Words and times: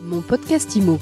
Mon 0.00 0.20
podcast 0.22 0.76
IMO. 0.76 0.98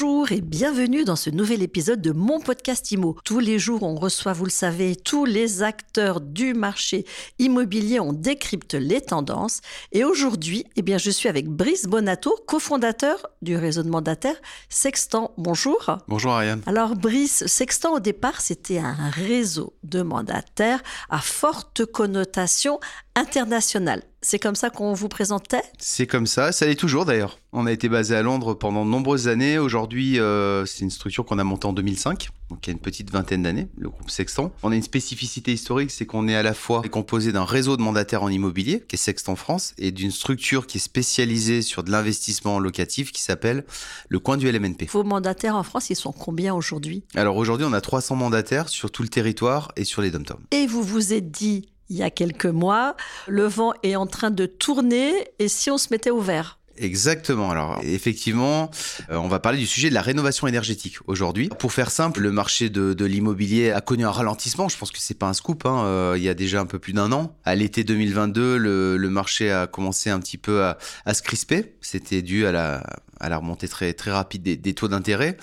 Bonjour 0.00 0.32
et 0.32 0.40
bienvenue 0.40 1.04
dans 1.04 1.14
ce 1.14 1.28
nouvel 1.28 1.62
épisode 1.62 2.00
de 2.00 2.12
mon 2.12 2.40
podcast 2.40 2.90
IMO. 2.90 3.18
Tous 3.22 3.38
les 3.38 3.58
jours, 3.58 3.82
on 3.82 3.96
reçoit, 3.96 4.32
vous 4.32 4.46
le 4.46 4.50
savez, 4.50 4.96
tous 4.96 5.26
les 5.26 5.62
acteurs 5.62 6.22
du 6.22 6.54
marché 6.54 7.04
immobilier, 7.38 8.00
on 8.00 8.14
décrypte 8.14 8.72
les 8.72 9.02
tendances. 9.02 9.60
Et 9.92 10.02
aujourd'hui, 10.02 10.64
eh 10.76 10.80
bien, 10.80 10.96
je 10.96 11.10
suis 11.10 11.28
avec 11.28 11.48
Brice 11.48 11.84
Bonato, 11.84 12.34
cofondateur 12.46 13.26
du 13.42 13.58
réseau 13.58 13.82
de 13.82 13.90
mandataires 13.90 14.40
Sextant. 14.70 15.34
Bonjour. 15.36 15.98
Bonjour 16.08 16.32
Ariane. 16.32 16.62
Alors 16.64 16.96
Brice, 16.96 17.44
Sextant 17.46 17.92
au 17.92 18.00
départ, 18.00 18.40
c'était 18.40 18.78
un 18.78 19.10
réseau 19.10 19.74
de 19.82 20.00
mandataires 20.00 20.82
à 21.10 21.18
forte 21.18 21.84
connotation 21.84 22.80
internationale. 23.20 24.02
C'est 24.22 24.38
comme 24.38 24.54
ça 24.54 24.70
qu'on 24.70 24.92
vous 24.92 25.08
présentait? 25.08 25.62
C'est 25.78 26.06
comme 26.06 26.26
ça, 26.26 26.52
ça 26.52 26.66
l'est 26.66 26.74
toujours 26.74 27.04
d'ailleurs. 27.04 27.38
On 27.52 27.66
a 27.66 27.72
été 27.72 27.88
basé 27.88 28.14
à 28.14 28.22
Londres 28.22 28.54
pendant 28.54 28.84
de 28.84 28.90
nombreuses 28.90 29.28
années. 29.28 29.58
Aujourd'hui, 29.58 30.18
euh, 30.18 30.66
c'est 30.66 30.80
une 30.80 30.90
structure 30.90 31.24
qu'on 31.24 31.38
a 31.38 31.44
montée 31.44 31.66
en 31.66 31.72
2005, 31.72 32.28
donc 32.50 32.66
il 32.66 32.70
y 32.70 32.72
a 32.72 32.74
une 32.74 32.80
petite 32.80 33.10
vingtaine 33.10 33.42
d'années, 33.42 33.68
le 33.78 33.88
groupe 33.88 34.10
Sextant. 34.10 34.52
On 34.62 34.72
a 34.72 34.76
une 34.76 34.82
spécificité 34.82 35.52
historique, 35.52 35.90
c'est 35.90 36.06
qu'on 36.06 36.28
est 36.28 36.34
à 36.34 36.42
la 36.42 36.54
fois 36.54 36.82
composé 36.90 37.32
d'un 37.32 37.44
réseau 37.44 37.76
de 37.76 37.82
mandataires 37.82 38.22
en 38.22 38.28
immobilier, 38.28 38.84
qui 38.86 38.96
est 38.96 38.98
Sextant 38.98 39.36
France, 39.36 39.74
et 39.78 39.90
d'une 39.90 40.10
structure 40.10 40.66
qui 40.66 40.78
est 40.78 40.80
spécialisée 40.80 41.62
sur 41.62 41.82
de 41.82 41.90
l'investissement 41.90 42.58
locatif, 42.58 43.12
qui 43.12 43.22
s'appelle 43.22 43.64
le 44.08 44.18
coin 44.18 44.36
du 44.36 44.50
LMNP. 44.50 44.88
Vos 44.90 45.04
mandataires 45.04 45.56
en 45.56 45.62
France, 45.62 45.90
ils 45.90 45.96
sont 45.96 46.12
combien 46.12 46.54
aujourd'hui? 46.54 47.04
Alors 47.14 47.36
aujourd'hui, 47.36 47.66
on 47.68 47.72
a 47.72 47.80
300 47.80 48.16
mandataires 48.16 48.68
sur 48.68 48.90
tout 48.90 49.02
le 49.02 49.08
territoire 49.08 49.72
et 49.76 49.84
sur 49.84 50.02
les 50.02 50.10
dom 50.10 50.24
Et 50.50 50.66
vous 50.66 50.82
vous 50.82 51.12
êtes 51.12 51.30
dit, 51.30 51.66
il 51.90 51.96
y 51.96 52.02
a 52.02 52.10
quelques 52.10 52.46
mois. 52.46 52.96
Le 53.28 53.46
vent 53.46 53.74
est 53.82 53.96
en 53.96 54.06
train 54.06 54.30
de 54.30 54.46
tourner 54.46 55.12
et 55.38 55.48
si 55.48 55.70
on 55.70 55.76
se 55.76 55.88
mettait 55.90 56.10
au 56.10 56.20
vert? 56.20 56.56
Exactement. 56.80 57.50
Alors 57.50 57.78
effectivement, 57.82 58.70
euh, 59.10 59.16
on 59.16 59.28
va 59.28 59.38
parler 59.38 59.58
du 59.58 59.66
sujet 59.66 59.90
de 59.90 59.94
la 59.94 60.00
rénovation 60.00 60.46
énergétique 60.46 60.96
aujourd'hui. 61.06 61.50
Pour 61.58 61.72
faire 61.72 61.90
simple, 61.90 62.20
le 62.20 62.32
marché 62.32 62.70
de, 62.70 63.04
l'immobilier 63.04 63.70
a 63.70 63.82
connu 63.82 64.06
un 64.06 64.10
ralentissement. 64.10 64.68
Je 64.68 64.78
pense 64.78 64.90
que 64.90 64.98
c'est 64.98 65.18
pas 65.18 65.26
un 65.26 65.34
scoop. 65.34 65.66
Hein. 65.66 65.84
Euh, 65.84 66.14
il 66.16 66.22
y 66.22 66.28
a 66.28 66.34
déjà 66.34 66.60
un 66.60 66.66
peu 66.66 66.78
plus 66.78 66.94
d'un 66.94 67.12
an. 67.12 67.36
À 67.44 67.54
l'été 67.54 67.84
2022, 67.84 68.56
le, 68.56 68.96
le, 68.96 69.10
marché 69.10 69.50
a 69.50 69.66
commencé 69.66 70.08
un 70.08 70.20
petit 70.20 70.38
peu 70.38 70.64
à, 70.64 70.78
à 71.04 71.12
se 71.12 71.22
crisper. 71.22 71.74
C'était 71.82 72.22
dû 72.22 72.46
à 72.46 72.52
la, 72.52 72.82
à 73.20 73.28
la 73.28 73.36
remontée 73.36 73.68
très, 73.68 73.92
très 73.92 74.10
rapide 74.10 74.42
des, 74.42 74.74
taux 74.74 74.88
d'intérêt. 74.88 75.36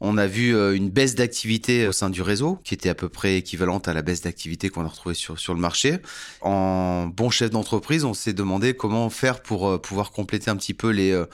On 0.00 0.18
a 0.18 0.26
vu 0.26 0.54
euh, 0.54 0.76
une 0.76 0.90
baisse 0.90 1.14
d'activité 1.14 1.88
au 1.88 1.92
sein 1.92 2.10
du 2.10 2.20
réseau, 2.20 2.58
qui 2.64 2.74
était 2.74 2.90
à 2.90 2.94
peu 2.94 3.08
près 3.08 3.36
équivalente 3.36 3.88
à 3.88 3.94
la 3.94 4.02
baisse 4.02 4.20
d'activité 4.20 4.68
qu'on 4.68 4.84
a 4.84 4.88
retrouvée 4.88 5.14
sur, 5.14 5.38
sur 5.38 5.54
le 5.54 5.60
marché. 5.60 5.98
En 6.42 7.06
bon 7.06 7.30
chef 7.30 7.50
d'entreprise, 7.50 8.04
on 8.04 8.12
s'est 8.12 8.34
demandé 8.34 8.74
comment 8.74 9.08
faire 9.08 9.42
pour 9.42 9.68
euh, 9.68 9.78
pouvoir 9.78 10.12
compléter 10.12 10.50
un 10.50 10.56
petit 10.56 10.74
peu 10.74 10.90
les, 10.90 11.12
euh, 11.12 11.24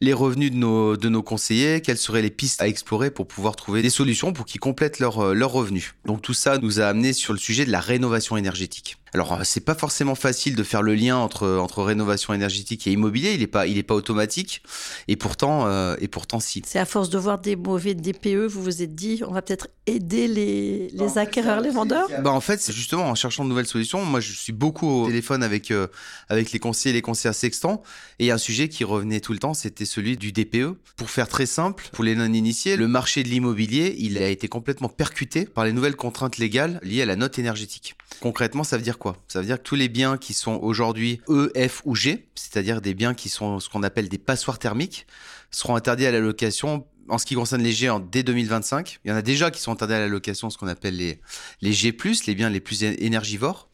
les 0.00 0.12
revenus 0.12 0.50
de 0.50 0.56
nos, 0.56 0.96
de 0.96 1.08
nos 1.08 1.22
conseillers, 1.22 1.80
quelles 1.80 1.98
seraient 1.98 2.22
les 2.22 2.30
pistes 2.30 2.60
à 2.60 2.66
explorer 2.66 3.10
pour 3.10 3.28
pouvoir 3.28 3.54
trouver 3.54 3.82
des 3.82 3.90
solutions 3.90 4.32
pour 4.32 4.46
qu'ils 4.46 4.60
complètent 4.60 4.98
leurs 4.98 5.34
leur 5.34 5.52
revenus? 5.52 5.94
Donc 6.04 6.22
tout 6.22 6.34
ça 6.34 6.58
nous 6.58 6.80
a 6.80 6.86
amené 6.86 7.12
sur 7.12 7.32
le 7.32 7.38
sujet 7.38 7.64
de 7.64 7.70
la 7.70 7.80
rénovation 7.80 8.36
énergétique. 8.36 8.98
Alors 9.14 9.32
euh, 9.32 9.40
c'est 9.44 9.60
pas 9.60 9.74
forcément 9.74 10.14
facile 10.14 10.56
de 10.56 10.62
faire 10.62 10.82
le 10.82 10.94
lien 10.94 11.16
entre 11.16 11.48
entre 11.58 11.82
rénovation 11.82 12.34
énergétique 12.34 12.86
et 12.86 12.92
immobilier, 12.92 13.32
il 13.34 13.42
est 13.42 13.46
pas 13.46 13.66
il 13.66 13.78
est 13.78 13.82
pas 13.82 13.94
automatique 13.94 14.62
et 15.08 15.16
pourtant 15.16 15.66
euh, 15.66 15.96
et 16.00 16.08
pourtant 16.08 16.40
si. 16.40 16.62
C'est 16.66 16.78
à 16.78 16.84
force 16.84 17.10
de 17.10 17.18
voir 17.18 17.40
des 17.40 17.56
mauvais 17.56 17.94
DPE, 17.94 18.46
vous 18.46 18.62
vous 18.62 18.82
êtes 18.82 18.94
dit 18.94 19.22
on 19.26 19.32
va 19.32 19.42
peut-être 19.42 19.68
aider 19.86 20.28
les 20.28 20.88
les 20.88 21.06
bah, 21.14 21.22
acquéreurs, 21.22 21.60
les 21.60 21.70
vendeurs. 21.70 22.08
Bah 22.22 22.32
en 22.32 22.40
fait, 22.40 22.60
c'est 22.60 22.72
justement 22.72 23.04
en 23.04 23.14
cherchant 23.14 23.44
de 23.44 23.48
nouvelles 23.48 23.66
solutions, 23.66 24.04
moi 24.04 24.20
je 24.20 24.32
suis 24.32 24.52
beaucoup 24.52 24.88
au 24.88 25.06
téléphone 25.06 25.42
avec 25.42 25.70
euh, 25.70 25.86
avec 26.28 26.52
les 26.52 26.58
conseillers 26.58 26.90
et 26.90 26.94
les 26.94 27.02
conseillers 27.02 27.34
sextants 27.34 27.82
et 28.18 28.30
un 28.30 28.38
sujet 28.38 28.68
qui 28.68 28.84
revenait 28.84 29.20
tout 29.20 29.32
le 29.32 29.38
temps, 29.38 29.54
c'était 29.54 29.84
celui 29.84 30.16
du 30.16 30.32
DPE. 30.32 30.76
Pour 30.96 31.10
faire 31.10 31.28
très 31.28 31.46
simple, 31.46 31.88
pour 31.92 32.04
les 32.04 32.14
non 32.14 32.32
initiés, 32.32 32.76
le 32.76 32.88
marché 32.88 33.22
de 33.22 33.28
l'immobilier, 33.28 33.94
il 33.98 34.18
a 34.18 34.28
été 34.28 34.48
complètement 34.48 34.88
percuté 34.88 35.44
par 35.44 35.64
les 35.64 35.72
nouvelles 35.72 35.96
contraintes 35.96 36.38
légales 36.38 36.80
liées 36.82 37.02
à 37.02 37.06
la 37.06 37.16
note 37.16 37.38
énergétique. 37.38 37.94
Concrètement, 38.20 38.64
ça 38.64 38.76
veut 38.76 38.82
dire 38.82 38.97
Ça 39.28 39.40
veut 39.40 39.46
dire 39.46 39.58
que 39.58 39.62
tous 39.62 39.74
les 39.74 39.88
biens 39.88 40.16
qui 40.18 40.34
sont 40.34 40.58
aujourd'hui 40.62 41.20
E, 41.28 41.52
F 41.56 41.82
ou 41.84 41.94
G, 41.94 42.28
c'est-à-dire 42.34 42.80
des 42.80 42.94
biens 42.94 43.14
qui 43.14 43.28
sont 43.28 43.60
ce 43.60 43.68
qu'on 43.68 43.82
appelle 43.82 44.08
des 44.08 44.18
passoires 44.18 44.58
thermiques, 44.58 45.06
seront 45.50 45.76
interdits 45.76 46.06
à 46.06 46.10
la 46.10 46.20
location 46.20 46.86
en 47.08 47.18
ce 47.18 47.24
qui 47.24 47.34
concerne 47.34 47.62
les 47.62 47.72
G 47.72 47.90
dès 48.12 48.22
2025. 48.22 49.00
Il 49.04 49.10
y 49.10 49.12
en 49.12 49.16
a 49.16 49.22
déjà 49.22 49.50
qui 49.50 49.60
sont 49.60 49.72
interdits 49.72 49.94
à 49.94 50.00
la 50.00 50.08
location, 50.08 50.50
ce 50.50 50.58
qu'on 50.58 50.68
appelle 50.68 50.96
les, 50.96 51.20
les 51.62 51.72
G+, 51.72 51.96
les 52.26 52.34
biens 52.34 52.50
les 52.50 52.60
plus 52.60 52.82
énergivores 52.82 53.70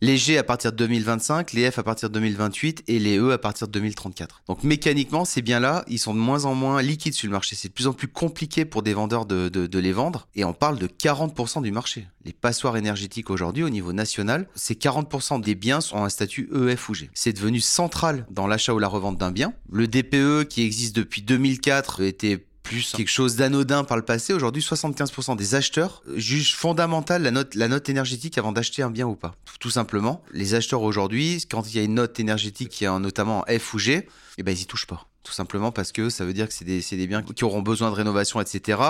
les 0.00 0.16
G 0.16 0.38
à 0.38 0.44
partir 0.44 0.70
de 0.70 0.76
2025, 0.76 1.52
les 1.52 1.70
F 1.70 1.78
à 1.78 1.82
partir 1.82 2.08
de 2.08 2.14
2028 2.14 2.84
et 2.86 2.98
les 2.98 3.18
E 3.18 3.32
à 3.32 3.38
partir 3.38 3.66
de 3.66 3.72
2034. 3.72 4.42
Donc 4.46 4.62
mécaniquement, 4.62 5.24
ces 5.24 5.42
biens-là, 5.42 5.84
ils 5.88 5.98
sont 5.98 6.14
de 6.14 6.20
moins 6.20 6.44
en 6.44 6.54
moins 6.54 6.80
liquides 6.82 7.14
sur 7.14 7.26
le 7.26 7.32
marché. 7.32 7.56
C'est 7.56 7.68
de 7.68 7.72
plus 7.72 7.88
en 7.88 7.92
plus 7.92 8.08
compliqué 8.08 8.64
pour 8.64 8.82
des 8.82 8.94
vendeurs 8.94 9.26
de, 9.26 9.78
les 9.78 9.92
vendre. 9.92 10.28
Et 10.36 10.44
on 10.44 10.52
parle 10.52 10.78
de 10.78 10.86
40% 10.86 11.62
du 11.62 11.72
marché. 11.72 12.06
Les 12.24 12.32
passoires 12.32 12.76
énergétiques 12.76 13.30
aujourd'hui, 13.30 13.64
au 13.64 13.70
niveau 13.70 13.92
national, 13.92 14.48
c'est 14.54 14.80
40% 14.80 15.40
des 15.40 15.54
biens 15.54 15.80
sont 15.80 16.04
un 16.04 16.08
statut 16.08 16.48
E, 16.52 16.74
F 16.76 16.88
ou 16.90 16.94
G. 16.94 17.10
C'est 17.14 17.32
devenu 17.32 17.60
central 17.60 18.26
dans 18.30 18.46
l'achat 18.46 18.74
ou 18.74 18.78
la 18.78 18.88
revente 18.88 19.18
d'un 19.18 19.32
bien. 19.32 19.52
Le 19.70 19.88
DPE 19.88 20.48
qui 20.48 20.62
existe 20.62 20.94
depuis 20.94 21.22
2004 21.22 22.02
était 22.02 22.47
plus 22.68 22.92
quelque 22.94 23.10
chose 23.10 23.36
d'anodin 23.36 23.82
par 23.82 23.96
le 23.96 24.02
passé. 24.02 24.34
Aujourd'hui, 24.34 24.62
75% 24.62 25.36
des 25.36 25.54
acheteurs 25.54 26.02
jugent 26.14 26.54
fondamental 26.54 27.22
la 27.22 27.30
note, 27.30 27.54
la 27.54 27.66
note 27.66 27.88
énergétique 27.88 28.36
avant 28.36 28.52
d'acheter 28.52 28.82
un 28.82 28.90
bien 28.90 29.06
ou 29.06 29.16
pas. 29.16 29.34
Tout, 29.58 29.70
simplement, 29.70 30.22
les 30.32 30.54
acheteurs 30.54 30.82
aujourd'hui, 30.82 31.42
quand 31.50 31.66
il 31.66 31.76
y 31.76 31.80
a 31.80 31.82
une 31.82 31.94
note 31.94 32.20
énergétique 32.20 32.68
qui 32.68 32.84
est 32.84 32.98
notamment 32.98 33.44
F 33.48 33.72
ou 33.72 33.78
G, 33.78 34.06
eh 34.36 34.42
ben, 34.42 34.52
ils 34.52 34.62
y 34.62 34.66
touchent 34.66 34.86
pas 34.86 35.06
tout 35.22 35.32
simplement 35.32 35.72
parce 35.72 35.92
que 35.92 36.08
ça 36.08 36.24
veut 36.24 36.32
dire 36.32 36.48
que 36.48 36.54
c'est 36.54 36.64
des, 36.64 36.80
des, 36.80 37.06
biens 37.06 37.22
qui 37.22 37.44
auront 37.44 37.60
besoin 37.60 37.90
de 37.90 37.94
rénovation, 37.94 38.40
etc. 38.40 38.80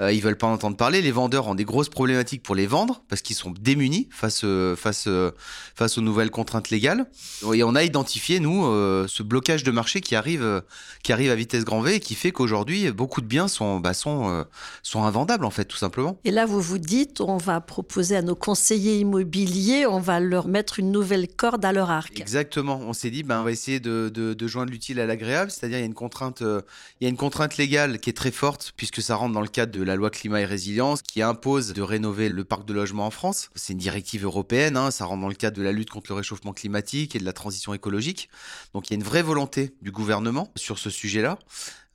Euh, 0.00 0.12
ils 0.12 0.20
veulent 0.20 0.38
pas 0.38 0.46
en 0.46 0.52
entendre 0.52 0.76
parler. 0.76 1.00
Les 1.00 1.12
vendeurs 1.12 1.46
ont 1.46 1.54
des 1.54 1.64
grosses 1.64 1.88
problématiques 1.88 2.42
pour 2.42 2.54
les 2.54 2.66
vendre 2.66 3.02
parce 3.08 3.22
qu'ils 3.22 3.36
sont 3.36 3.52
démunis 3.52 4.08
face, 4.10 4.42
euh, 4.44 4.74
face, 4.74 5.04
euh, 5.06 5.30
face 5.74 5.96
aux 5.98 6.00
nouvelles 6.00 6.30
contraintes 6.30 6.70
légales. 6.70 7.06
Et 7.54 7.62
on 7.62 7.74
a 7.74 7.84
identifié, 7.84 8.40
nous, 8.40 8.66
euh, 8.66 9.06
ce 9.08 9.22
blocage 9.22 9.62
de 9.62 9.70
marché 9.70 10.00
qui 10.00 10.16
arrive, 10.16 10.62
qui 11.02 11.12
arrive 11.12 11.30
à 11.30 11.36
vitesse 11.36 11.64
grand 11.64 11.80
V 11.80 11.96
et 11.96 12.00
qui 12.00 12.14
fait 12.14 12.32
qu'aujourd'hui, 12.32 12.90
beaucoup 12.90 13.20
de 13.20 13.26
biens 13.26 13.48
sont, 13.48 13.78
bah, 13.78 13.94
sont, 13.94 14.44
sont 14.82 15.04
invendables, 15.04 15.44
en 15.44 15.50
fait, 15.50 15.66
tout 15.66 15.76
simplement. 15.76 16.18
Et 16.24 16.30
là, 16.30 16.46
vous 16.46 16.60
vous 16.60 16.78
dites, 16.78 17.20
on 17.20 17.36
va 17.36 17.60
proposer 17.60 18.16
à 18.16 18.22
nos 18.22 18.34
conseillers 18.34 18.98
immobiliers, 18.98 19.86
on 19.86 20.00
va 20.00 20.18
leur 20.20 20.48
mettre 20.48 20.80
une 20.80 20.90
nouvelle 20.90 21.28
corde 21.28 21.64
à 21.64 21.72
leur 21.72 21.90
arc. 21.90 22.18
Exactement. 22.18 22.80
On 22.82 22.92
s'est 22.92 23.10
dit, 23.10 23.22
ben, 23.22 23.40
on 23.40 23.44
va 23.44 23.52
essayer 23.52 23.78
de, 23.78 24.10
de, 24.12 24.34
de 24.34 24.46
joindre 24.46 24.72
l'utile 24.72 24.98
à 25.00 25.06
l'agréable, 25.06 25.50
c'est-à-dire 25.66 25.78
il 25.78 25.82
y 25.82 25.84
a 25.84 25.86
une 25.86 25.94
contrainte, 25.94 26.42
euh, 26.42 26.62
il 27.00 27.04
y 27.04 27.06
a 27.06 27.10
une 27.10 27.16
contrainte 27.16 27.56
légale 27.56 27.98
qui 27.98 28.10
est 28.10 28.12
très 28.12 28.30
forte 28.30 28.72
puisque 28.76 29.02
ça 29.02 29.16
rentre 29.16 29.34
dans 29.34 29.40
le 29.40 29.48
cadre 29.48 29.72
de 29.72 29.82
la 29.82 29.96
loi 29.96 30.10
climat 30.10 30.40
et 30.40 30.44
résilience 30.44 31.02
qui 31.02 31.22
impose 31.22 31.72
de 31.72 31.82
rénover 31.82 32.28
le 32.28 32.44
parc 32.44 32.64
de 32.64 32.72
logement 32.72 33.06
en 33.06 33.10
France. 33.10 33.50
C'est 33.56 33.72
une 33.72 33.78
directive 33.78 34.24
européenne, 34.24 34.76
hein, 34.76 34.92
ça 34.92 35.04
rentre 35.06 35.22
dans 35.22 35.28
le 35.28 35.34
cadre 35.34 35.56
de 35.56 35.62
la 35.62 35.72
lutte 35.72 35.90
contre 35.90 36.12
le 36.12 36.16
réchauffement 36.16 36.52
climatique 36.52 37.16
et 37.16 37.18
de 37.18 37.24
la 37.24 37.32
transition 37.32 37.74
écologique. 37.74 38.28
Donc 38.74 38.88
il 38.88 38.92
y 38.92 38.94
a 38.94 38.98
une 38.98 39.04
vraie 39.04 39.22
volonté 39.22 39.74
du 39.82 39.90
gouvernement 39.90 40.52
sur 40.54 40.78
ce 40.78 40.88
sujet-là. 40.88 41.38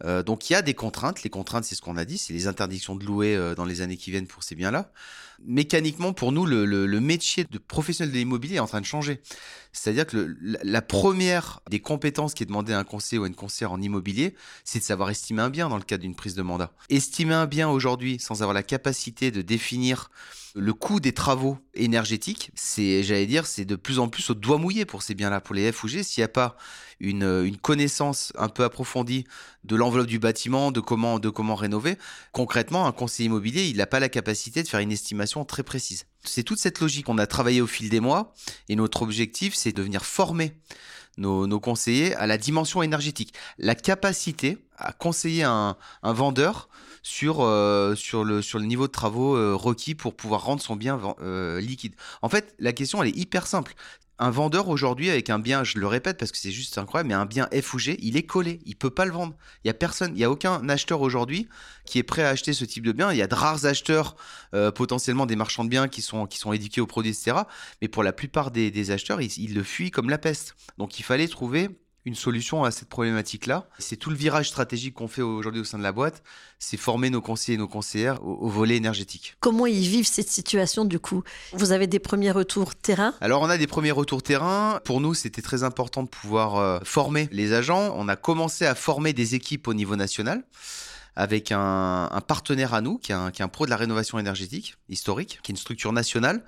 Euh, 0.03 0.23
donc 0.23 0.49
il 0.49 0.53
y 0.53 0.55
a 0.55 0.61
des 0.61 0.73
contraintes. 0.73 1.23
Les 1.23 1.29
contraintes, 1.29 1.63
c'est 1.63 1.75
ce 1.75 1.81
qu'on 1.81 1.97
a 1.97 2.05
dit, 2.05 2.17
c'est 2.17 2.33
les 2.33 2.47
interdictions 2.47 2.95
de 2.95 3.05
louer 3.05 3.35
euh, 3.35 3.55
dans 3.55 3.65
les 3.65 3.81
années 3.81 3.97
qui 3.97 4.11
viennent 4.11 4.27
pour 4.27 4.43
ces 4.43 4.55
biens-là. 4.55 4.91
Mécaniquement, 5.43 6.13
pour 6.13 6.31
nous, 6.31 6.45
le, 6.45 6.99
métier 6.99 7.45
de 7.49 7.57
professionnel 7.57 8.13
de 8.13 8.17
l'immobilier 8.17 8.57
est 8.57 8.59
en 8.59 8.67
train 8.67 8.81
de 8.81 8.85
changer. 8.85 9.21
C'est-à-dire 9.73 10.05
que 10.05 10.35
la 10.41 10.81
première 10.83 11.61
des 11.69 11.79
compétences 11.79 12.35
qui 12.35 12.43
est 12.43 12.45
demandée 12.45 12.73
à 12.73 12.79
un 12.79 12.83
conseiller 12.83 13.19
ou 13.19 13.23
à 13.23 13.27
une 13.27 13.35
conseillère 13.35 13.71
en 13.71 13.81
immobilier, 13.81 14.35
c'est 14.65 14.79
de 14.79 14.83
savoir 14.83 15.09
estimer 15.09 15.41
un 15.41 15.49
bien 15.49 15.67
dans 15.67 15.77
le 15.77 15.83
cadre 15.83 16.01
d'une 16.01 16.15
prise 16.15 16.35
de 16.35 16.43
mandat. 16.43 16.71
Estimer 16.89 17.33
un 17.33 17.47
bien 17.47 17.69
aujourd'hui 17.69 18.19
sans 18.19 18.43
avoir 18.43 18.53
la 18.53 18.61
capacité 18.61 19.31
de 19.31 19.41
définir 19.41 20.11
le 20.55 20.73
coût 20.73 20.99
des 20.99 21.13
travaux 21.13 21.57
énergétiques, 21.73 22.51
c'est, 22.55 23.03
j'allais 23.03 23.25
dire, 23.25 23.45
c'est 23.45 23.65
de 23.65 23.75
plus 23.75 23.99
en 23.99 24.09
plus 24.09 24.29
au 24.29 24.33
doigt 24.33 24.57
mouillé 24.57 24.85
pour 24.85 25.01
ces 25.01 25.15
biens-là, 25.15 25.39
pour 25.39 25.55
les 25.55 25.71
F 25.71 25.83
ou 25.83 25.87
G. 25.87 26.03
S'il 26.03 26.21
n'y 26.21 26.25
a 26.25 26.29
pas 26.29 26.57
une, 26.99 27.55
connaissance 27.61 28.33
un 28.37 28.49
peu 28.49 28.63
approfondie 28.63 29.25
de 29.63 29.75
l'enveloppe 29.75 30.07
du 30.07 30.19
bâtiment, 30.19 30.71
de 30.71 30.79
comment, 30.79 31.19
de 31.19 31.29
comment 31.29 31.55
rénover, 31.55 31.97
concrètement, 32.31 32.85
un 32.85 32.91
conseiller 32.91 33.27
immobilier, 33.27 33.67
il 33.67 33.77
n'a 33.77 33.87
pas 33.87 33.99
la 33.99 34.09
capacité 34.09 34.61
de 34.63 34.67
faire 34.67 34.81
une 34.81 34.91
estimation 34.91 35.45
très 35.45 35.63
précise. 35.63 36.05
C'est 36.23 36.43
toute 36.43 36.59
cette 36.59 36.79
logique 36.79 37.05
qu'on 37.05 37.17
a 37.17 37.27
travaillé 37.27 37.61
au 37.61 37.67
fil 37.67 37.89
des 37.89 37.99
mois, 37.99 38.33
et 38.67 38.75
notre 38.75 39.03
objectif, 39.03 39.55
c'est 39.55 39.71
de 39.71 39.81
venir 39.81 40.05
former 40.05 40.53
nos, 41.17 41.59
conseillers 41.59 42.15
à 42.15 42.27
la 42.27 42.37
dimension 42.37 42.81
énergétique, 42.81 43.33
la 43.57 43.75
capacité 43.75 44.57
à 44.77 44.91
conseiller 44.91 45.43
un 45.43 45.77
vendeur 46.03 46.67
sur, 47.03 47.41
euh, 47.41 47.95
sur, 47.95 48.23
le, 48.23 48.41
sur 48.41 48.59
le 48.59 48.65
niveau 48.65 48.87
de 48.87 48.91
travaux 48.91 49.35
euh, 49.35 49.55
requis 49.55 49.95
pour 49.95 50.15
pouvoir 50.15 50.43
rendre 50.43 50.61
son 50.61 50.75
bien 50.75 50.99
euh, 51.21 51.59
liquide. 51.59 51.95
En 52.21 52.29
fait, 52.29 52.55
la 52.59 52.73
question, 52.73 53.01
elle 53.01 53.09
est 53.09 53.17
hyper 53.17 53.47
simple 53.47 53.73
Un 54.19 54.29
vendeur 54.29 54.69
aujourd'hui 54.69 55.09
avec 55.09 55.29
un 55.29 55.39
bien, 55.39 55.63
je 55.63 55.79
le 55.79 55.87
répète 55.87 56.17
parce 56.17 56.31
que 56.31 56.37
c'est 56.37 56.51
juste 56.51 56.77
incroyable, 56.77 57.09
mais 57.09 57.15
un 57.15 57.25
bien 57.25 57.49
F 57.59 57.73
ou 57.73 57.79
G, 57.79 57.97
il 58.01 58.17
est 58.17 58.23
collé, 58.23 58.59
il 58.65 58.75
peut 58.75 58.89
pas 58.91 59.05
le 59.05 59.11
vendre. 59.11 59.35
Il 59.63 59.67
y 59.67 59.71
a 59.71 59.73
personne, 59.73 60.11
il 60.15 60.19
y 60.19 60.23
a 60.23 60.29
aucun 60.29 60.67
acheteur 60.69 61.01
aujourd'hui 61.01 61.47
qui 61.85 61.97
est 61.97 62.03
prêt 62.03 62.23
à 62.23 62.29
acheter 62.29 62.53
ce 62.53 62.65
type 62.65 62.85
de 62.85 62.91
bien. 62.91 63.11
Il 63.11 63.17
y 63.17 63.23
a 63.23 63.27
de 63.27 63.35
rares 63.35 63.65
acheteurs, 63.65 64.15
potentiellement 64.75 65.25
des 65.25 65.35
marchands 65.35 65.63
de 65.63 65.69
biens 65.69 65.87
qui 65.87 66.01
sont 66.01 66.27
qui 66.27 66.37
sont 66.37 66.53
éduqués 66.53 66.81
aux 66.81 66.87
produits, 66.87 67.11
etc. 67.11 67.37
Mais 67.81 67.87
pour 67.87 68.03
la 68.03 68.13
plupart 68.13 68.51
des, 68.51 68.91
acheteurs, 68.91 69.21
ils 69.21 69.53
le 69.53 69.63
fuient 69.63 69.91
comme 69.91 70.09
la 70.09 70.19
peste. 70.19 70.55
Donc 70.77 70.99
il 70.99 71.03
fallait 71.03 71.27
trouver 71.27 71.69
une 72.05 72.15
solution 72.15 72.63
à 72.63 72.71
cette 72.71 72.89
problématique-là. 72.89 73.67
C'est 73.77 73.95
tout 73.95 74.09
le 74.09 74.15
virage 74.15 74.49
stratégique 74.49 74.95
qu'on 74.95 75.07
fait 75.07 75.21
aujourd'hui 75.21 75.61
au 75.61 75.63
sein 75.63 75.77
de 75.77 75.83
la 75.83 75.91
boîte, 75.91 76.23
c'est 76.57 76.77
former 76.77 77.09
nos 77.09 77.21
conseillers 77.21 77.55
et 77.55 77.57
nos 77.57 77.67
conseillères 77.67 78.23
au, 78.25 78.49
volet 78.49 78.75
énergétique. 78.75 79.35
Comment 79.39 79.67
ils 79.67 79.87
vivent 79.87 80.07
cette 80.07 80.29
situation 80.29 80.85
du 80.85 80.99
coup? 80.99 81.23
Vous 81.53 81.71
avez 81.71 81.87
des 81.87 81.99
premiers 81.99 82.31
retours 82.31 82.75
terrain? 82.75 83.13
Alors 83.21 83.41
on 83.41 83.49
a 83.49 83.57
des 83.57 83.67
premiers 83.67 83.91
retours 83.91 84.23
terrain. 84.23 84.79
Pour 84.83 84.99
nous, 84.99 85.13
c'était 85.13 85.41
très 85.41 85.63
important 85.63 86.03
de 86.03 86.09
pouvoir 86.09 86.55
euh, 86.55 86.79
former 86.83 87.29
les 87.31 87.53
agents. 87.53 87.93
On 87.95 88.07
a 88.07 88.15
commencé 88.15 88.65
à 88.65 88.75
former 88.75 89.13
des 89.13 89.35
équipes 89.35 89.67
au 89.67 89.73
niveau 89.73 89.95
national 89.95 90.43
avec 91.15 91.51
un, 91.51 92.09
partenaire 92.25 92.73
à 92.73 92.81
nous, 92.81 92.97
qui 92.97 93.11
est 93.11 93.31
qui 93.33 93.41
est 93.41 93.45
un 93.45 93.49
pro 93.49 93.65
de 93.65 93.69
la 93.69 93.75
rénovation 93.75 94.17
énergétique 94.17 94.77
historique, 94.87 95.39
qui 95.43 95.51
est 95.51 95.53
une 95.53 95.57
structure 95.57 95.91
nationale, 95.91 96.41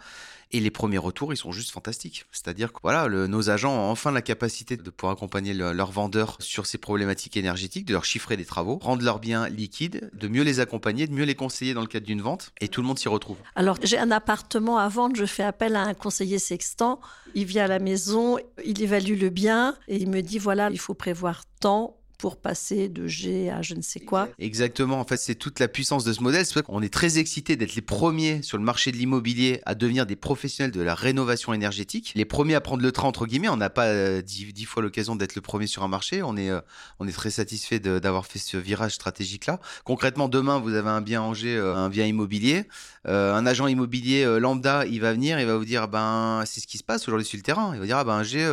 et 0.53 0.59
les 0.59 0.71
premiers 0.71 0.99
retours, 0.99 1.33
ils 1.33 1.37
sont 1.37 1.51
juste 1.51 1.71
fantastiques. 1.71 2.25
C'est-à-dire 2.31 2.71
que 2.71 2.79
voilà, 2.81 3.09
nos 3.09 3.49
agents 3.49 3.73
ont 3.73 3.89
enfin 3.89 4.11
la 4.11 4.21
capacité 4.21 4.77
de 4.77 4.89
pouvoir 4.89 5.13
accompagner 5.13 5.53
leurs 5.53 5.91
vendeurs 5.91 6.37
sur 6.39 6.65
ces 6.65 6.77
problématiques 6.77 7.35
énergétiques, 7.35 7.85
de 7.85 7.93
leur 7.93 8.05
chiffrer 8.05 8.37
des 8.37 8.45
travaux, 8.45 8.77
rendre 8.81 9.03
leurs 9.03 9.19
biens 9.19 9.49
liquides, 9.49 10.09
de 10.13 10.27
mieux 10.27 10.43
les 10.43 10.59
accompagner, 10.59 11.07
de 11.07 11.13
mieux 11.13 11.25
les 11.25 11.35
conseiller 11.35 11.73
dans 11.73 11.81
le 11.81 11.87
cadre 11.87 12.05
d'une 12.05 12.21
vente, 12.21 12.53
et 12.61 12.67
tout 12.67 12.81
le 12.81 12.87
monde 12.87 12.99
s'y 12.99 13.09
retrouve. 13.09 13.37
Alors, 13.55 13.77
j'ai 13.83 13.97
un 13.97 14.11
appartement 14.11 14.77
à 14.77 14.87
vendre, 14.87 15.15
je 15.15 15.25
fais 15.25 15.43
appel 15.43 15.75
à 15.75 15.81
un 15.81 15.93
conseiller 15.93 16.39
sextant, 16.39 17.01
il 17.33 17.45
vient 17.45 17.65
à 17.65 17.67
la 17.67 17.79
maison, 17.79 18.37
il 18.63 18.81
évalue 18.81 19.19
le 19.19 19.29
bien, 19.29 19.75
et 19.87 19.97
il 19.97 20.09
me 20.09 20.21
dit, 20.21 20.37
voilà, 20.37 20.69
il 20.71 20.79
faut 20.79 20.93
prévoir 20.93 21.43
tant 21.59 21.97
pour 22.23 22.37
passer 22.37 22.87
de 22.87 23.05
G 23.05 23.49
à 23.49 23.61
je 23.61 23.75
ne 23.75 23.81
sais 23.81 23.99
quoi. 23.99 24.29
Exactement, 24.39 24.97
en 24.97 25.03
fait 25.03 25.17
c'est 25.17 25.35
toute 25.35 25.59
la 25.59 25.67
puissance 25.67 26.05
de 26.05 26.13
ce 26.13 26.23
modèle. 26.23 26.45
C'est 26.45 26.63
qu'on 26.63 26.81
est 26.81 26.87
très 26.87 27.17
excité 27.17 27.57
d'être 27.57 27.75
les 27.75 27.81
premiers 27.81 28.41
sur 28.43 28.57
le 28.57 28.63
marché 28.63 28.93
de 28.93 28.95
l'immobilier 28.95 29.59
à 29.65 29.75
devenir 29.75 30.05
des 30.05 30.15
professionnels 30.15 30.71
de 30.71 30.79
la 30.79 30.95
rénovation 30.95 31.53
énergétique. 31.53 32.13
Les 32.15 32.23
premiers 32.23 32.55
à 32.55 32.61
prendre 32.61 32.81
le 32.81 32.93
train 32.93 33.09
entre 33.09 33.25
guillemets, 33.25 33.49
on 33.49 33.57
n'a 33.57 33.69
pas 33.69 33.87
euh, 33.87 34.21
dix, 34.21 34.63
fois 34.63 34.81
l'occasion 34.81 35.17
d'être 35.17 35.35
le 35.35 35.41
premier 35.41 35.67
sur 35.67 35.83
un 35.83 35.89
marché. 35.89 36.23
On 36.23 36.37
est, 36.37 36.49
euh, 36.49 36.61
on 37.01 37.09
est 37.09 37.11
très 37.11 37.29
satisfait 37.29 37.81
d'avoir 37.81 38.25
fait 38.25 38.39
ce 38.39 38.55
virage 38.55 38.93
stratégique 38.93 39.45
là. 39.45 39.59
Concrètement, 39.83 40.29
demain 40.29 40.59
vous 40.59 40.75
avez 40.75 40.91
un 40.91 41.01
bien 41.01 41.21
en 41.21 41.33
G, 41.33 41.53
euh, 41.53 41.75
un 41.75 41.89
bien 41.89 42.05
immobilier. 42.05 42.69
un 43.03 43.45
agent 43.45 43.67
immobilier 43.67 44.39
lambda, 44.39 44.85
il 44.85 45.01
va 45.01 45.11
venir, 45.11 45.41
il 45.41 45.45
va 45.45 45.57
vous 45.57 45.65
dire, 45.65 45.89
ben 45.89 46.43
c'est 46.45 46.61
ce 46.61 46.67
qui 46.67 46.77
se 46.77 46.85
passe 46.85 47.05
aujourd'hui 47.09 47.27
sur 47.27 47.35
le 47.35 47.43
terrain. 47.43 47.71
Il 47.73 47.81
va 47.81 47.85
dire, 47.85 47.97
ah 47.97 48.05
ben 48.05 48.23
G... 48.23 48.47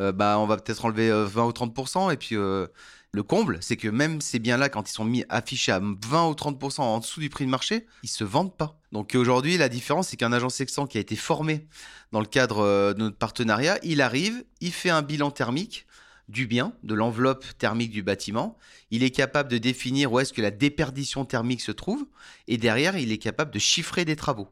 Euh, 0.00 0.12
bah, 0.12 0.38
on 0.38 0.46
va 0.46 0.56
peut-être 0.56 0.84
enlever 0.84 1.10
20 1.10 1.14
euh, 1.14 1.46
ou 1.46 1.52
30%. 1.52 2.12
Et 2.12 2.16
puis, 2.16 2.36
euh, 2.36 2.66
le 3.12 3.22
comble, 3.22 3.58
c'est 3.60 3.76
que 3.76 3.88
même 3.88 4.20
ces 4.20 4.38
biens-là, 4.38 4.68
quand 4.68 4.88
ils 4.88 4.92
sont 4.92 5.04
mis 5.04 5.24
affichés 5.28 5.72
à 5.72 5.80
20 5.80 6.28
ou 6.28 6.32
30% 6.32 6.80
en 6.80 6.98
dessous 6.98 7.20
du 7.20 7.28
prix 7.28 7.44
de 7.44 7.50
marché, 7.50 7.86
ils 8.02 8.08
se 8.08 8.24
vendent 8.24 8.56
pas. 8.56 8.78
Donc 8.92 9.14
aujourd'hui, 9.14 9.58
la 9.58 9.68
différence, 9.68 10.08
c'est 10.08 10.16
qu'un 10.16 10.32
agent 10.32 10.48
sextant 10.48 10.86
qui 10.86 10.98
a 10.98 11.00
été 11.00 11.16
formé 11.16 11.66
dans 12.12 12.20
le 12.20 12.26
cadre 12.26 12.92
de 12.92 12.98
notre 12.98 13.16
partenariat, 13.16 13.78
il 13.82 14.00
arrive, 14.00 14.44
il 14.60 14.72
fait 14.72 14.90
un 14.90 15.02
bilan 15.02 15.30
thermique 15.30 15.86
du 16.28 16.46
bien, 16.46 16.72
de 16.84 16.94
l'enveloppe 16.94 17.44
thermique 17.58 17.90
du 17.90 18.02
bâtiment. 18.02 18.56
Il 18.92 19.02
est 19.02 19.10
capable 19.10 19.50
de 19.50 19.58
définir 19.58 20.12
où 20.12 20.20
est-ce 20.20 20.32
que 20.32 20.40
la 20.40 20.52
déperdition 20.52 21.24
thermique 21.24 21.60
se 21.60 21.72
trouve. 21.72 22.06
Et 22.46 22.56
derrière, 22.56 22.96
il 22.96 23.10
est 23.10 23.18
capable 23.18 23.50
de 23.50 23.58
chiffrer 23.58 24.04
des 24.04 24.16
travaux. 24.16 24.48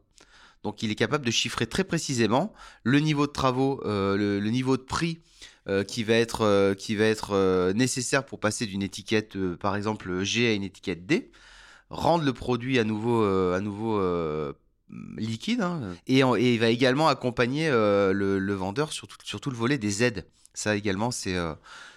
Donc 0.63 0.83
il 0.83 0.91
est 0.91 0.95
capable 0.95 1.25
de 1.25 1.31
chiffrer 1.31 1.67
très 1.67 1.83
précisément 1.83 2.53
le 2.83 2.99
niveau 2.99 3.27
de 3.27 3.31
travaux, 3.31 3.81
le, 3.85 4.39
niveau 4.49 4.75
de 4.77 4.81
prix 4.81 5.19
euh, 5.69 5.83
qui 5.83 6.03
va 6.03 6.15
être, 6.15 6.41
euh, 6.41 6.73
qui 6.73 6.95
va 6.95 7.05
être 7.05 7.31
euh, 7.33 7.73
nécessaire 7.73 8.25
pour 8.25 8.39
passer 8.39 8.65
d'une 8.65 8.81
étiquette, 8.81 9.37
par 9.57 9.75
exemple 9.75 10.23
G 10.23 10.47
à 10.47 10.53
une 10.53 10.63
étiquette 10.63 11.05
D, 11.05 11.31
rendre 11.91 12.23
le 12.23 12.33
produit 12.33 12.79
à 12.79 12.83
nouveau, 12.83 13.23
à 13.23 13.59
nouveau 13.59 14.01
liquide, 15.17 15.61
hein, 15.61 15.95
et, 16.07 16.21
il 16.21 16.59
va 16.59 16.69
également 16.69 17.07
accompagner 17.07 17.69
le, 17.69 18.53
vendeur 18.53 18.91
sur 18.93 19.07
tout, 19.07 19.49
le 19.49 19.55
volet 19.55 19.77
des 19.77 20.03
aides. 20.03 20.25
Ça 20.53 20.75
également, 20.75 21.11
c'est 21.11 21.37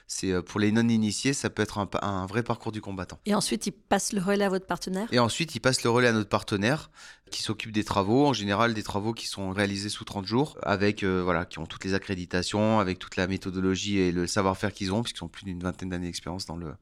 c'est 0.08 0.42
pour 0.42 0.60
les 0.60 0.72
non-initiés, 0.72 1.32
ça 1.32 1.48
peut 1.48 1.62
être 1.62 1.78
un, 1.78 1.88
un, 2.02 2.26
vrai 2.26 2.42
parcours 2.42 2.70
du 2.70 2.82
combattant. 2.82 3.18
Et 3.24 3.34
ensuite, 3.34 3.66
il 3.66 3.72
passe 3.72 4.12
le 4.12 4.20
relais 4.20 4.44
à 4.44 4.50
votre 4.50 4.66
partenaire? 4.66 5.08
Et 5.10 5.18
ensuite, 5.18 5.54
il 5.54 5.60
passe 5.60 5.82
le 5.84 5.88
relais 5.88 6.08
à 6.08 6.12
notre 6.12 6.28
partenaire 6.28 6.90
qui 7.32 7.42
s'occupent 7.42 7.72
des 7.72 7.82
travaux, 7.82 8.26
en 8.26 8.32
général 8.32 8.74
des 8.74 8.84
travaux 8.84 9.12
qui 9.12 9.26
sont 9.26 9.50
réalisés 9.50 9.88
sous 9.88 10.04
30 10.04 10.24
jours, 10.26 10.56
avec 10.62 11.02
euh, 11.02 11.20
voilà, 11.24 11.44
qui 11.44 11.58
ont 11.58 11.66
toutes 11.66 11.84
les 11.84 11.94
accréditations, 11.94 12.78
avec 12.78 13.00
toute 13.00 13.16
la 13.16 13.26
méthodologie 13.26 13.98
et 13.98 14.12
le 14.12 14.28
savoir-faire 14.28 14.72
qu'ils 14.72 14.92
ont, 14.92 15.02
puisqu'ils 15.02 15.24
ont 15.24 15.28
plus 15.28 15.44
d'une 15.44 15.60
vingtaine 15.60 15.88
d'années 15.88 16.06
d'expérience 16.06 16.46
dans, 16.46 16.56
le, 16.56 16.74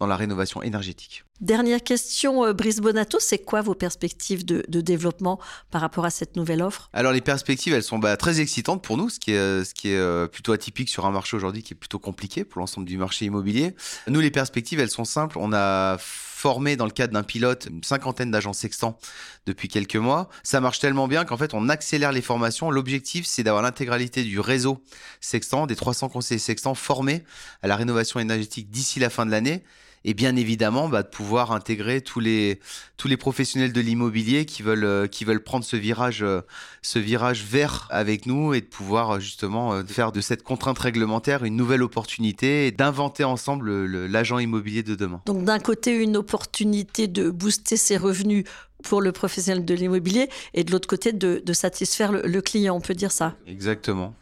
dans 0.00 0.06
la 0.06 0.16
rénovation 0.16 0.62
énergétique. 0.62 1.24
Dernière 1.40 1.82
question, 1.82 2.44
euh, 2.44 2.52
Brice 2.52 2.80
Bonato, 2.80 3.18
c'est 3.18 3.38
quoi 3.38 3.62
vos 3.62 3.74
perspectives 3.74 4.44
de, 4.44 4.62
développement 4.82 5.40
par 5.70 5.80
rapport 5.80 6.04
à 6.04 6.10
cette 6.10 6.36
nouvelle 6.36 6.60
offre? 6.60 6.90
Alors 6.92 7.12
les 7.12 7.20
perspectives, 7.20 7.72
elles 7.72 7.82
sont 7.82 7.98
bah, 7.98 8.16
très 8.18 8.40
excitantes 8.40 8.82
pour 8.82 8.96
nous, 8.96 9.08
ce 9.08 9.18
qui 9.18 9.32
est, 9.32 9.38
euh, 9.38 9.64
ce 9.64 9.72
qui 9.72 9.88
est 9.88 10.28
plutôt 10.28 10.52
atypique 10.52 10.90
sur 10.90 11.06
un 11.06 11.10
marché 11.10 11.36
aujourd'hui 11.36 11.62
qui 11.62 11.72
est 11.72 11.76
plutôt 11.76 11.98
compliqué 11.98 12.44
pour 12.44 12.60
l'ensemble 12.60 12.86
du 12.86 12.98
marché 12.98 13.24
immobilier. 13.24 13.74
Nous, 14.08 14.20
les 14.20 14.30
perspectives, 14.30 14.80
elles 14.80 14.90
sont 14.90 15.04
simples. 15.04 15.38
On 15.38 15.52
a 15.52 15.96
formé 16.42 16.74
dans 16.74 16.86
le 16.86 16.90
cadre 16.90 17.12
d'un 17.12 17.22
pilote 17.22 17.68
une 17.70 17.84
cinquantaine 17.84 18.32
d'agents 18.32 18.52
sextants 18.52 18.98
depuis 19.46 19.68
quelques 19.68 19.94
mois. 19.94 20.28
Ça 20.42 20.60
marche 20.60 20.80
tellement 20.80 21.06
bien 21.06 21.24
qu'en 21.24 21.36
fait, 21.36 21.54
on 21.54 21.68
accélère 21.68 22.10
les 22.10 22.20
formations. 22.20 22.68
L'objectif, 22.72 23.26
c'est 23.26 23.44
d'avoir 23.44 23.62
l'intégralité 23.62 24.24
du 24.24 24.40
réseau 24.40 24.82
sextant, 25.20 25.68
des 25.68 25.76
300 25.76 26.08
conseillers 26.08 26.40
sextants 26.40 26.74
formés 26.74 27.22
à 27.62 27.68
la 27.68 27.76
rénovation 27.76 28.18
énergétique 28.18 28.70
d'ici 28.70 28.98
la 28.98 29.08
fin 29.08 29.24
de 29.24 29.30
l'année 29.30 29.62
et 30.04 30.14
bien 30.14 30.36
évidemment 30.36 30.88
bah, 30.88 31.02
de 31.02 31.08
pouvoir 31.08 31.52
intégrer 31.52 32.00
tous 32.00 32.20
les 32.20 32.60
tous 32.96 33.08
les 33.08 33.16
professionnels 33.16 33.72
de 33.72 33.80
l'immobilier 33.80 34.44
qui 34.44 34.62
veulent 34.62 34.84
euh, 34.84 35.06
qui 35.06 35.24
veulent 35.24 35.42
prendre 35.42 35.64
ce 35.64 35.76
virage 35.76 36.22
euh, 36.22 36.40
ce 36.82 36.98
virage 36.98 37.44
vert 37.44 37.86
avec 37.90 38.26
nous 38.26 38.54
et 38.54 38.60
de 38.60 38.66
pouvoir 38.66 39.10
euh, 39.10 39.20
justement 39.20 39.84
faire 39.86 40.12
de 40.12 40.20
cette 40.20 40.42
contrainte 40.42 40.78
réglementaire 40.78 41.44
une 41.44 41.56
nouvelle 41.56 41.82
opportunité 41.82 42.66
et 42.66 42.70
d'inventer 42.70 43.24
ensemble 43.24 43.84
l'agent 44.06 44.38
immobilier 44.38 44.82
de 44.82 44.94
demain. 44.94 45.20
Donc 45.26 45.44
d'un 45.44 45.58
côté 45.58 45.94
une 45.94 46.16
opportunité 46.16 47.08
de 47.08 47.30
booster 47.30 47.76
ses 47.76 47.96
revenus 47.96 48.44
pour 48.82 49.00
le 49.00 49.12
professionnel 49.12 49.64
de 49.64 49.74
l'immobilier 49.74 50.28
et 50.54 50.64
de 50.64 50.72
l'autre 50.72 50.88
côté 50.88 51.12
de, 51.12 51.52
satisfaire 51.52 52.12
le, 52.12 52.40
client, 52.40 52.76
on 52.76 52.80
peut 52.80 52.94
dire 52.94 53.12
ça. 53.12 53.36
Exactement, 53.46 54.14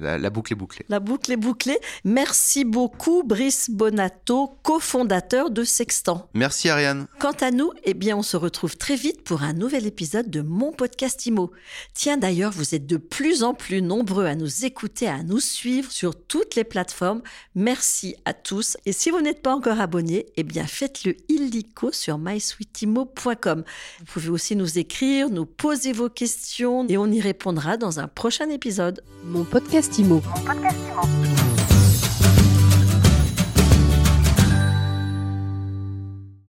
la, 0.00 0.18
la, 0.18 0.30
boucle 0.30 0.52
est 0.52 0.56
bouclée. 0.56 0.84
La 0.88 1.00
boucle 1.00 1.32
est 1.32 1.36
bouclée. 1.36 1.78
Merci 2.04 2.64
beaucoup 2.64 3.22
Brice 3.22 3.70
Bonato, 3.70 4.58
cofondateur 4.62 5.50
de 5.50 5.64
Sextant. 5.64 6.28
Merci 6.34 6.68
Ariane. 6.68 7.06
Quant 7.18 7.36
à 7.40 7.50
nous, 7.50 7.70
eh 7.84 7.94
bien 7.94 8.16
on 8.16 8.22
se 8.22 8.36
retrouve 8.36 8.76
très 8.76 8.96
vite 8.96 9.22
pour 9.22 9.42
un 9.42 9.52
nouvel 9.52 9.86
épisode 9.86 10.30
de 10.30 10.40
mon 10.40 10.72
podcast 10.72 11.26
Imo. 11.26 11.50
Tiens 11.94 12.16
d'ailleurs, 12.16 12.52
vous 12.52 12.74
êtes 12.74 12.86
de 12.86 12.96
plus 12.96 13.42
en 13.42 13.54
plus 13.54 13.82
nombreux 13.82 14.26
à 14.26 14.34
nous 14.34 14.64
écouter, 14.64 15.08
à 15.08 15.22
nous 15.22 15.40
suivre 15.40 15.90
sur 15.92 16.14
toutes 16.14 16.54
les 16.54 16.64
plateformes. 16.64 17.22
Merci 17.54 18.16
à 18.24 18.34
tous 18.34 18.76
et 18.86 18.92
si 18.92 19.10
vous 19.10 19.20
n'êtes 19.20 19.42
pas 19.42 19.54
encore 19.54 19.80
abonné, 19.80 20.26
eh 20.36 20.42
bien 20.42 20.66
faites-le 20.66 21.16
illico 21.28 21.92
sur 21.92 22.18
mysweetimo.com. 22.18 23.64
Vous 23.98 24.04
pouvez 24.06 24.28
aussi 24.30 24.56
nous 24.56 24.78
écrire, 24.78 25.30
nous 25.30 25.46
poser 25.46 25.92
vos 25.92 26.08
questions 26.08 26.86
et 26.88 26.96
on 26.96 27.06
y 27.06 27.20
répondra 27.20 27.76
dans 27.76 28.00
un 28.00 28.08
prochain 28.08 28.48
épisode. 28.50 29.02
Mon 29.24 29.44
podcast 29.44 29.98
Imo. 29.98 30.22
Mon 30.24 30.44
podcast 30.44 30.76
Imo. 30.88 31.31